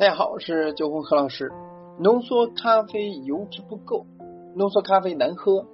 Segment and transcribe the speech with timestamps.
[0.00, 1.52] 大家好，我是九红何老师。
[1.98, 4.06] 浓缩咖啡油脂不够，
[4.56, 5.66] 浓缩咖啡难喝，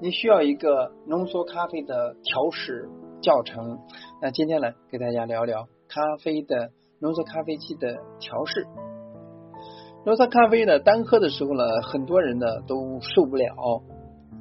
[0.00, 2.88] 你需要一个浓缩咖啡的调试
[3.20, 3.80] 教程。
[4.22, 6.70] 那今天呢，给大家聊聊咖啡的
[7.00, 8.66] 浓缩咖啡机的调试。
[10.06, 13.54] 浓缩咖啡呢，单喝的时候呢，很多人呢都受不了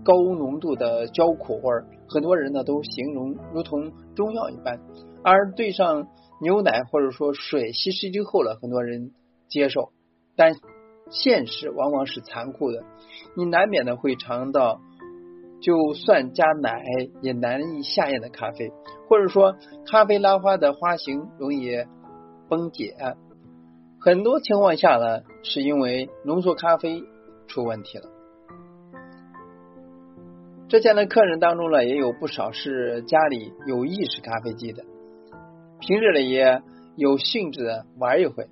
[0.05, 4.79] 高浓度的焦苦味儿，很多人呢都形容如同中药一般，
[5.25, 6.07] 而对上。
[6.39, 9.11] 牛奶或者说水稀释之后了，很多人
[9.47, 9.91] 接受，
[10.35, 10.53] 但
[11.09, 12.83] 现实往往是残酷的，
[13.35, 14.79] 你难免的会尝到，
[15.61, 16.83] 就算加奶
[17.21, 18.71] 也难以下咽的咖啡，
[19.07, 19.55] 或者说
[19.89, 21.85] 咖啡拉花的花型容易
[22.49, 22.95] 崩解，
[23.99, 27.03] 很多情况下呢，是因为浓缩咖啡
[27.47, 28.03] 出问题了。
[30.67, 34.83] 之前的客人当中呢，也有不少是家里有意式咖啡机的。
[35.87, 36.61] 平日里也
[36.97, 37.61] 有兴致
[37.97, 38.49] 玩一回，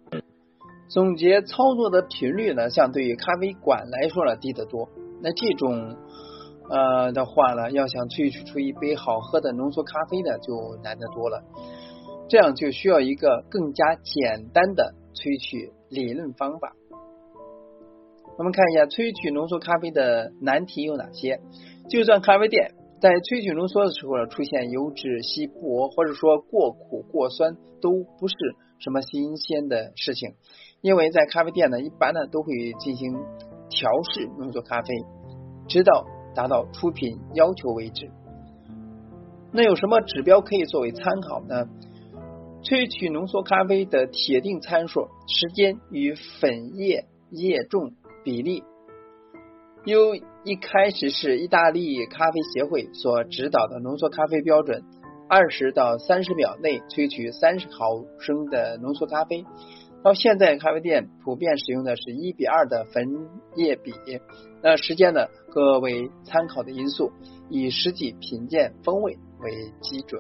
[0.87, 4.87] 总结操作的频率呢，相对于咖啡馆来说呢低得多。
[5.21, 5.97] 那这种
[6.69, 11.43] 呃的话呢，要想萃取出一杯好喝的浓缩咖啡呢，就难得多了。
[12.29, 16.71] 这样就需要一个更加简单的萃取理论方法。
[18.37, 21.41] 我们看一下萃取浓缩咖啡的难题有哪些？
[21.89, 22.71] 就算咖啡店。
[22.99, 28.35] 在萃取浓缩的时候呢，出现油脂稀薄或者说过苦过酸，都不是
[28.79, 30.33] 什么新鲜的事情。
[30.81, 33.13] 因为在咖啡店呢，一般呢都会进行
[33.69, 34.93] 调试浓缩咖啡，
[35.67, 38.09] 直到达到出品要求为止。
[39.51, 41.67] 那有什么指标可以作为参考呢？
[42.63, 47.91] 萃取浓缩咖啡的铁定参数：时间与粉液液重
[48.23, 48.63] 比例。
[49.85, 54.83] 由一开始是意大利咖啡协会所指导的浓缩咖啡标准，
[55.29, 59.45] 二十到三十秒内萃取三十毫升的浓缩咖啡，
[60.03, 63.05] 到现在咖啡店普遍使用的是一比二的粉
[63.55, 63.93] 液比，
[64.63, 67.11] 那时间呢各为参考的因素，
[67.51, 70.19] 以实际品鉴风味为基准。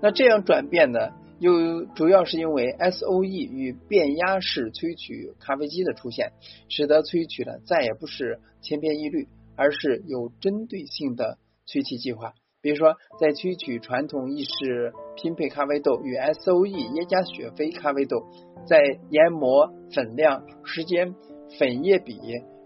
[0.00, 1.10] 那这样转变呢？
[1.38, 6.32] 又主要是因为 S O E 与变压式萃取咖啡机的出现，
[6.68, 12.34] 使得萃取呢再也不是千篇一律，而是有针对性的萃取计划。
[12.60, 18.26] 比如说，在萃取传统意式拼配咖啡豆与 S O E 耶加雪菲咖啡豆，
[18.66, 21.14] 在研磨粉量、时间、
[21.56, 22.18] 粉液比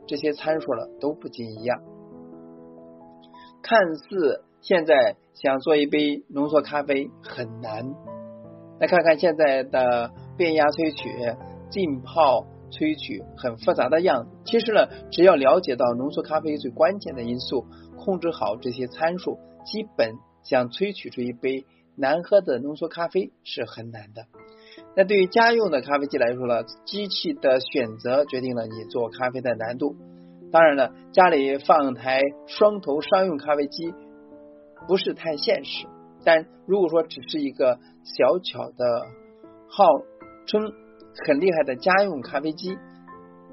[0.06, 1.82] 这些参数了都不尽一样。
[3.60, 7.94] 看似现在想做一杯浓缩咖啡很难。
[8.82, 11.08] 来看看现在的变压萃取、
[11.70, 14.30] 浸泡萃取很复杂的样子。
[14.44, 17.64] 其实呢，只要了解到浓缩咖啡最关键的因素，
[17.96, 21.64] 控制好这些参数，基本想萃取出一杯
[21.96, 24.24] 难喝的浓缩咖啡是很难的。
[24.96, 29.94] 那对于家用的咖啡机来说呢，机器的选择决定了你做咖啡的难度。
[30.50, 33.94] 当然了，家里放台双头商用咖啡机
[34.88, 35.86] 不是太现实。
[36.24, 39.06] 但如果说只是一个小巧的
[39.68, 39.84] 号
[40.46, 40.72] 称
[41.26, 42.76] 很厉害的家用咖啡机，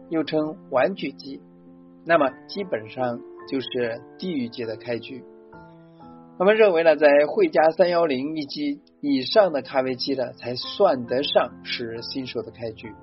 [0.10, 1.42] 又称玩具机，
[2.06, 3.20] 那么基本上
[3.50, 5.24] 就是地狱级的开局。
[6.38, 12.94] 我们认为呢，在惠家三幺零以及以上的咖啡机呢，才算得上是新手的开局。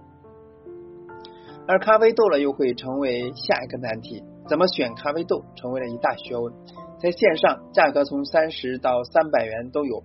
[1.69, 6.53] 而咖啡豆呢，又会成为下一个难题，怎么选咖啡豆，成为了一大学问。
[6.99, 10.05] 在线上价格从三十到三百元都有，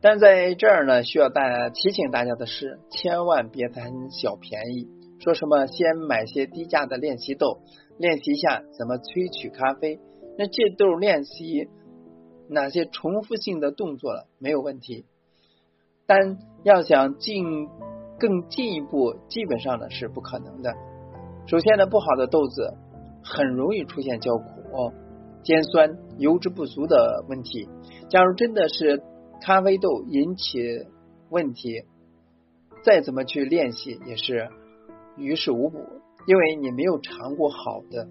[0.00, 4.88] 但在这儿呢，需要大家提醒大家的是，千万别贪小便宜。
[5.20, 7.60] 说什么先买些低价的练习豆，
[7.96, 9.98] 练习一下怎么萃取咖啡。
[10.36, 11.68] 那这豆练习
[12.50, 15.06] 哪些重复性的动作了，没有问题。
[16.06, 17.68] 但要想进
[18.18, 20.74] 更进一步，基本上呢是不可能的。
[21.46, 22.74] 首先呢，不好的豆子
[23.22, 24.92] 很容易出现焦苦。
[25.42, 27.68] 尖酸、油脂不足的问题，
[28.08, 29.00] 假如真的是
[29.40, 30.58] 咖啡豆引起
[31.30, 31.84] 问题，
[32.82, 34.48] 再怎么去练习也是
[35.16, 35.78] 于事无补，
[36.26, 38.08] 因为你没有尝过好的，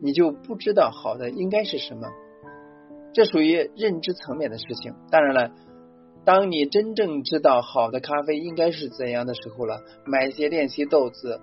[0.00, 2.08] 你就不知道好的应该是什么，
[3.12, 4.94] 这属于认知层面的事情。
[5.10, 5.50] 当然了，
[6.26, 11.40] 当你真正知道好的咖啡应该是怎样的时候了，买些练习豆子，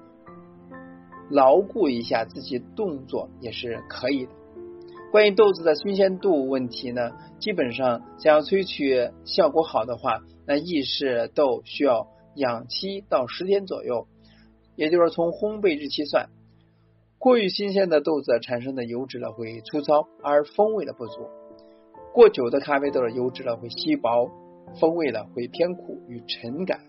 [1.31, 4.31] 牢固一下自己动作也是可以的。
[5.09, 14.07] 关于豆子的新鲜度问题呢，基本上想要萃取效果好的话，那意式豆需要养七到十天左右，
[14.75, 16.27] 也就是从烘焙日期算。
[17.19, 21.29] 过于新鲜的豆子产生的油脂呢会粗糙，而风味的不足；
[22.13, 24.29] 过久的咖啡豆的油脂呢会稀薄，
[24.79, 26.79] 风味呢会偏苦与沉感。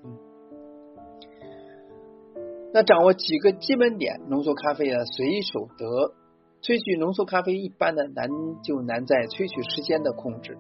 [2.73, 6.15] 那掌握几个基本点，浓缩咖啡呢随手得。
[6.63, 8.27] 萃取浓缩咖啡一般的难
[8.63, 10.57] 就难在萃取时间的控制、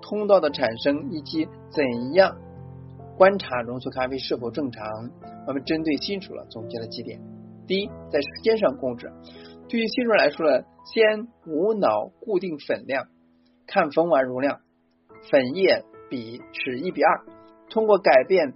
[0.00, 2.38] 通道的产生以及怎样
[3.18, 4.82] 观察浓缩咖啡是否正常。
[5.46, 7.20] 我们针对新手了总结了几点：
[7.66, 9.12] 第一，在时间上控制。
[9.68, 13.08] 对于新手来说呢，先无脑固定粉量，
[13.66, 14.62] 看粉碗容量，
[15.30, 17.24] 粉液比是一比二，
[17.70, 18.52] 通过改变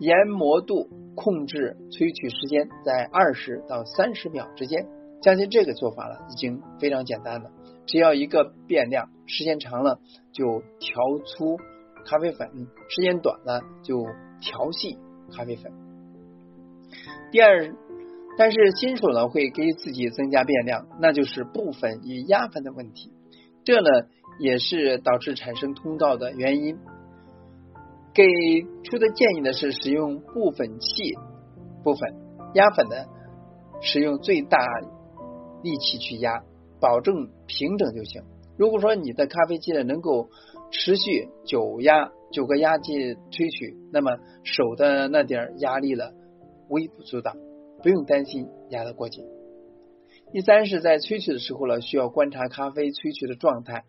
[0.00, 4.88] 研磨度控制萃取时间在二十到三十秒之间。
[5.22, 7.52] 相信这个做法了，已经非常简单了。
[7.86, 10.00] 只要一个变量，时间长了
[10.32, 11.56] 就调粗
[12.04, 12.50] 咖啡粉，
[12.88, 14.04] 时间短了就
[14.40, 14.98] 调细
[15.30, 15.72] 咖啡粉。
[17.30, 17.72] 第二，
[18.36, 23.12] 但是新手呢会给自己增加变量，那就是布粉与压粉的问题。
[23.64, 23.88] 这呢
[24.38, 26.78] 也是导致产生通道的原因。
[28.12, 28.24] 给
[28.84, 31.14] 出的建议呢是使用布粉器
[31.82, 32.14] 部分，
[32.54, 33.06] 压粉的
[33.80, 34.58] 使用最大。
[35.62, 36.44] 力气去压，
[36.78, 38.22] 保证平整就行。
[38.58, 40.28] 如果说你的咖啡机呢能够
[40.70, 46.12] 持续九压九个压机萃取，那么手的那点压力了
[46.68, 47.32] 微不足道，
[47.82, 49.24] 不用担心压得过紧。
[50.34, 53.84] 第三是在萃取的时候呢，需要观察咖啡萃取的状态，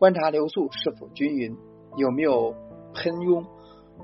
[0.00, 1.54] 观察流速是否均匀，
[1.98, 2.54] 有没有
[2.94, 3.44] 喷涌。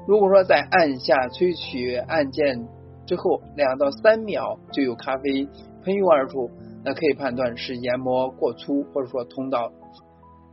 [0.06, 2.68] 如果说在按下萃取按键
[3.06, 5.48] 之后两到三秒就有咖啡
[5.82, 6.50] 喷涌而出。
[6.84, 9.72] 那可以判断是研磨过粗，或者说通道。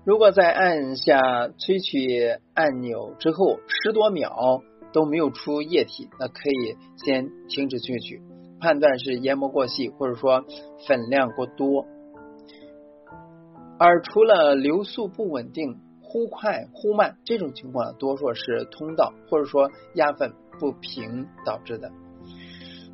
[0.05, 1.19] 如果在按下
[1.59, 4.61] 萃取按钮之后十多秒
[4.93, 8.21] 都没有出液体，那可以先停止萃取，
[8.61, 10.45] 判断是研磨过细，或者说
[10.87, 11.85] 粉量过多。
[13.79, 21.91] 而除了流速不稳定、忽快忽慢这种情况，多数是通道或者说压粉不平导致的。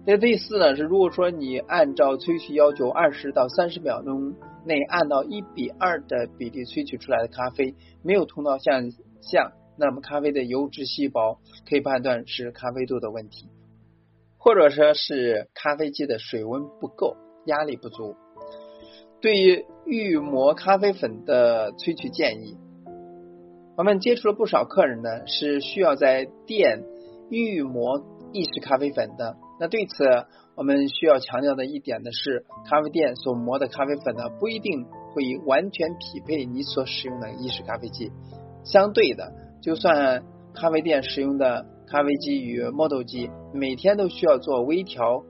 [0.05, 4.33] 那第四呢是，如果说你按照萃取要求，二十到三十秒钟
[4.65, 8.91] 内按到一比二的比例萃取出来的咖啡没有通道现
[9.21, 11.39] 象，那么咖啡的油脂细胞
[11.69, 13.49] 可以判断是咖啡度的问题，
[14.37, 18.15] 或者说是咖啡机的水温不够，压力不足。
[19.21, 22.55] 对于预磨咖啡粉的萃取建议，
[23.75, 26.83] 我们接触了不少客人呢，是需要在店
[27.31, 29.35] 预磨意式咖啡粉的。
[29.59, 30.05] 那对此，
[30.55, 38.11] 我们需要强调的一点呢是，咖啡店所磨的咖啡粉呢，不一定会完全匹配你所使用的意式咖啡机。
[38.63, 45.23] 相对的，就算咖啡店使用的咖啡机与磨豆机每天都需要做微调，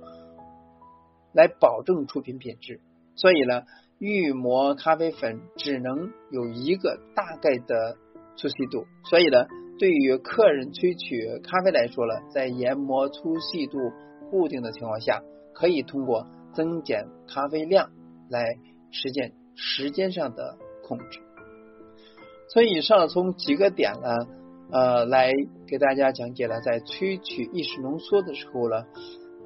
[1.34, 2.82] 来保证出品品质。
[3.16, 3.64] 所以呢，
[4.00, 7.98] 预磨咖啡粉只能有一个大概的
[8.36, 8.86] 粗细度。
[9.10, 9.46] 所以呢，
[9.78, 13.78] 对于客人萃取咖啡来说了，在研磨粗细度。
[14.32, 15.24] 固定的情况下，
[15.56, 17.90] 可以通过增减咖啡量
[18.30, 18.46] 来
[18.92, 21.20] 实现时间上的控制。
[22.48, 24.16] 所以以上从几个点呢，
[24.72, 25.34] 呃，来
[25.68, 28.86] 给大家讲解了在萃取意式浓缩的时候呢，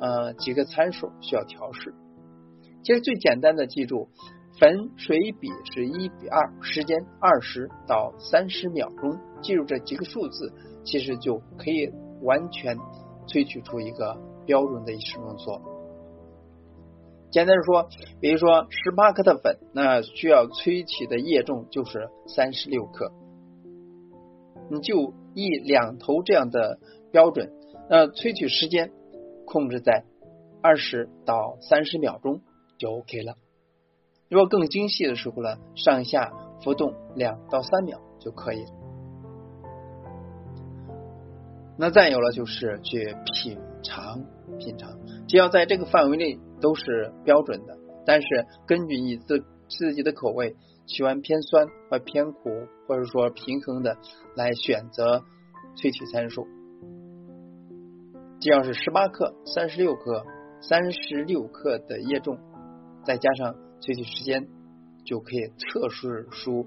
[0.01, 1.93] 呃，几个参数需要调试。
[2.83, 4.09] 其实最简单的记住，
[4.59, 10.53] 粉水比是一比二，时间二十到三十秒钟，记住这几个数字，
[10.83, 11.91] 其实就可以
[12.21, 12.77] 完全
[13.27, 14.17] 萃取出一个。
[14.45, 15.61] 标准的意式浓缩，
[17.31, 17.87] 简单的说，
[18.19, 23.13] 比如说十八克的粉，那需要萃取的液重就是三十六克，
[24.69, 26.77] 你就一两头这样的
[27.13, 27.53] 标准，
[27.89, 28.91] 那萃取时间
[29.45, 30.03] 控制在
[30.61, 32.41] 二十到三十秒钟
[32.77, 33.35] 就 OK 了。
[34.33, 38.65] 如果更精细的时候呢，上下浮动两到三秒就可以。
[41.77, 43.59] 那再有了就是去品。
[43.85, 44.23] 尝
[44.59, 44.97] 品尝，
[45.27, 47.77] 只要在这个范围内都是标准的。
[48.05, 48.27] 但是
[48.65, 52.49] 根据你自自己的口味，喜欢偏酸或偏苦，
[52.87, 53.97] 或者说平衡的
[54.37, 55.21] 来选择
[55.75, 56.47] 萃取参数。
[58.39, 60.23] 只要是十八克、三十六克、
[60.61, 62.37] 三十六克的液重，
[63.03, 63.53] 再加上
[63.85, 64.47] 具体时间，
[65.03, 66.65] 就可以测试出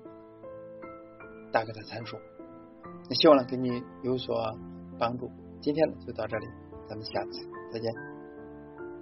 [1.50, 2.18] 大概的参数。
[3.08, 4.54] 那希望呢给你有所
[4.98, 5.30] 帮助。
[5.62, 6.46] 今天呢就到这里。
[6.88, 8.15] 咱们下次再见。